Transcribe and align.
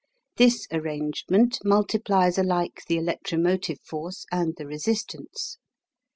This 0.37 0.65
arrangement 0.71 1.59
multiplies 1.63 2.39
alike 2.39 2.81
the 2.87 2.97
electromotive 2.97 3.79
force 3.81 4.25
and 4.31 4.55
the 4.57 4.65
resistance. 4.65 5.59